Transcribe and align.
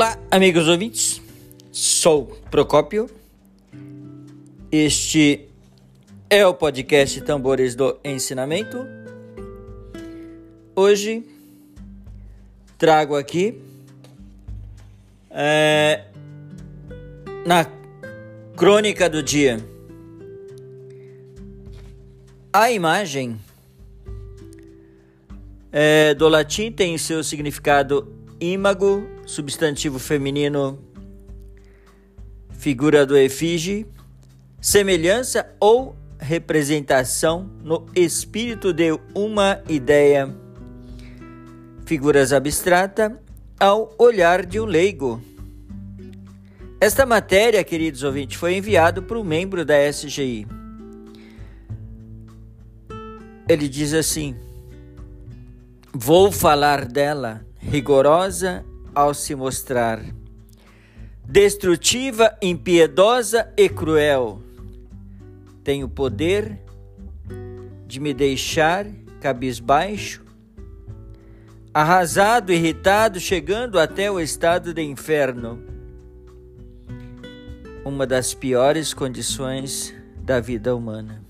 Olá, 0.00 0.16
amigos 0.30 0.68
ouvintes. 0.68 1.20
Sou 1.72 2.26
Procópio. 2.52 3.10
Este 4.70 5.48
é 6.30 6.46
o 6.46 6.54
podcast 6.54 7.20
Tambores 7.22 7.74
do 7.74 7.98
Ensinamento. 8.04 8.86
Hoje 10.76 11.26
trago 12.78 13.16
aqui 13.16 13.60
é, 15.32 16.04
na 17.44 17.66
crônica 18.56 19.10
do 19.10 19.20
dia 19.20 19.58
a 22.52 22.70
imagem 22.70 23.36
é, 25.72 26.14
do 26.14 26.28
latim 26.28 26.70
tem 26.70 26.96
seu 26.96 27.24
significado 27.24 28.16
Imago, 28.40 29.08
substantivo 29.26 29.98
feminino, 29.98 30.78
figura 32.52 33.04
do 33.04 33.16
efígie, 33.16 33.84
semelhança 34.60 35.48
ou 35.58 35.96
representação 36.20 37.50
no 37.62 37.86
espírito 37.96 38.72
de 38.72 38.96
uma 39.12 39.60
ideia, 39.68 40.32
figuras 41.84 42.32
abstrata 42.32 43.20
ao 43.58 43.92
olhar 43.98 44.46
de 44.46 44.60
um 44.60 44.64
leigo. 44.64 45.20
Esta 46.80 47.04
matéria, 47.04 47.64
queridos 47.64 48.04
ouvintes, 48.04 48.36
foi 48.36 48.56
enviado 48.56 49.02
para 49.02 49.18
um 49.18 49.24
membro 49.24 49.64
da 49.64 49.74
SGI. 49.90 50.46
Ele 53.48 53.68
diz 53.68 53.92
assim: 53.94 54.36
Vou 55.92 56.30
falar 56.30 56.84
dela 56.84 57.44
rigorosa 57.68 58.64
ao 58.94 59.12
se 59.12 59.34
mostrar, 59.34 60.00
destrutiva, 61.22 62.34
impiedosa 62.40 63.52
e 63.56 63.68
cruel. 63.68 64.42
Tem 65.62 65.84
o 65.84 65.88
poder 65.88 66.58
de 67.86 68.00
me 68.00 68.14
deixar 68.14 68.86
cabisbaixo, 69.20 70.24
arrasado, 71.74 72.52
irritado, 72.52 73.20
chegando 73.20 73.78
até 73.78 74.10
o 74.10 74.18
estado 74.18 74.72
de 74.72 74.82
inferno. 74.82 75.62
Uma 77.84 78.06
das 78.06 78.32
piores 78.32 78.94
condições 78.94 79.94
da 80.22 80.40
vida 80.40 80.74
humana. 80.74 81.22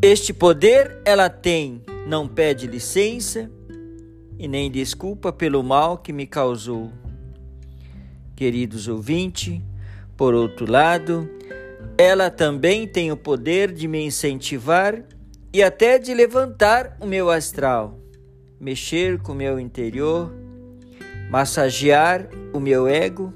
Este 0.00 0.32
poder 0.32 1.00
ela 1.04 1.28
tem, 1.28 1.82
não 2.06 2.28
pede 2.28 2.66
licença, 2.66 3.50
e 4.38 4.48
nem 4.48 4.70
desculpa 4.70 5.32
pelo 5.32 5.62
mal 5.62 5.98
que 5.98 6.12
me 6.12 6.26
causou. 6.26 6.92
Queridos 8.34 8.88
ouvintes, 8.88 9.60
por 10.16 10.34
outro 10.34 10.70
lado, 10.70 11.28
ela 11.96 12.30
também 12.30 12.86
tem 12.86 13.12
o 13.12 13.16
poder 13.16 13.72
de 13.72 13.86
me 13.86 14.04
incentivar 14.04 15.02
e 15.52 15.62
até 15.62 15.98
de 15.98 16.14
levantar 16.14 16.96
o 17.00 17.06
meu 17.06 17.30
astral, 17.30 17.98
mexer 18.58 19.20
com 19.20 19.32
o 19.32 19.36
meu 19.36 19.60
interior, 19.60 20.32
massagear 21.30 22.28
o 22.52 22.60
meu 22.60 22.88
ego, 22.88 23.32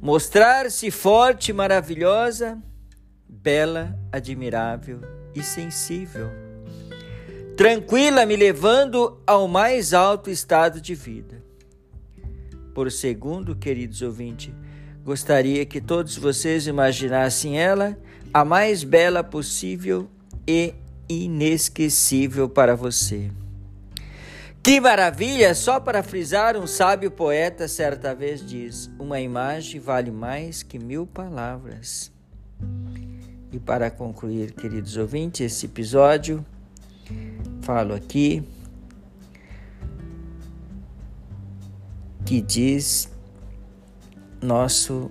mostrar-se 0.00 0.90
forte, 0.90 1.52
maravilhosa, 1.52 2.58
bela, 3.28 3.98
admirável 4.12 5.00
e 5.34 5.42
sensível 5.42 6.49
tranquila, 7.60 8.24
me 8.24 8.36
levando 8.36 9.20
ao 9.26 9.46
mais 9.46 9.92
alto 9.92 10.30
estado 10.30 10.80
de 10.80 10.94
vida. 10.94 11.42
Por 12.74 12.90
segundo, 12.90 13.54
queridos 13.54 14.00
ouvintes, 14.00 14.50
gostaria 15.04 15.66
que 15.66 15.78
todos 15.78 16.16
vocês 16.16 16.66
imaginassem 16.66 17.60
ela 17.60 17.98
a 18.32 18.46
mais 18.46 18.82
bela 18.82 19.22
possível 19.22 20.08
e 20.48 20.72
inesquecível 21.06 22.48
para 22.48 22.74
você. 22.74 23.30
Que 24.62 24.80
maravilha! 24.80 25.54
Só 25.54 25.78
para 25.78 26.02
frisar, 26.02 26.56
um 26.56 26.66
sábio 26.66 27.10
poeta 27.10 27.68
certa 27.68 28.14
vez 28.14 28.40
diz: 28.42 28.90
Uma 28.98 29.20
imagem 29.20 29.78
vale 29.78 30.10
mais 30.10 30.62
que 30.62 30.78
mil 30.78 31.06
palavras. 31.06 32.10
E 33.52 33.60
para 33.60 33.90
concluir, 33.90 34.52
queridos 34.52 34.96
ouvintes, 34.96 35.40
esse 35.42 35.66
episódio, 35.66 36.42
falo 37.72 37.94
aqui 37.94 38.42
que 42.26 42.40
diz 42.40 43.08
nosso 44.42 45.08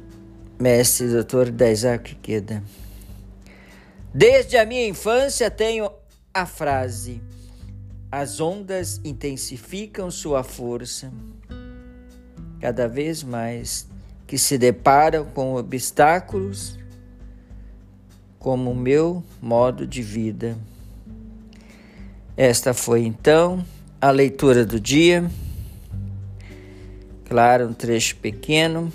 mestre 0.59 1.07
Dr. 1.07 1.51
Daisaki 1.51 2.15
Queda. 2.15 2.61
Desde 4.13 4.57
a 4.57 4.65
minha 4.65 4.85
infância 4.85 5.49
tenho 5.49 5.89
a 6.33 6.45
frase: 6.45 7.21
as 8.11 8.41
ondas 8.41 8.99
intensificam 9.05 10.11
sua 10.11 10.43
força 10.43 11.13
cada 12.59 12.89
vez 12.89 13.23
mais 13.23 13.87
que 14.27 14.37
se 14.37 14.57
deparam 14.57 15.23
com 15.27 15.55
obstáculos 15.55 16.77
como 18.37 18.71
o 18.71 18.75
meu 18.75 19.23
modo 19.41 19.87
de 19.87 20.01
vida. 20.01 20.57
Esta 22.35 22.73
foi 22.73 23.06
então 23.06 23.63
a 24.01 24.12
leitura 24.12 24.66
do 24.66 24.79
dia. 24.79 25.29
Claro, 27.25 27.67
um 27.67 27.73
trecho 27.73 28.16
pequeno, 28.16 28.91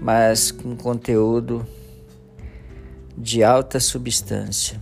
mas 0.00 0.50
com 0.50 0.76
conteúdo 0.76 1.66
de 3.16 3.42
alta 3.42 3.80
substância. 3.80 4.80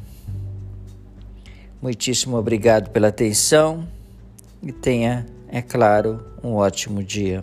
Muitíssimo 1.81 2.37
obrigado 2.37 2.91
pela 2.91 3.09
atenção 3.09 3.89
e 4.62 4.72
tenha, 4.72 5.27
é 5.49 5.62
claro, 5.62 6.25
um 6.43 6.55
ótimo 6.55 7.03
dia. 7.03 7.43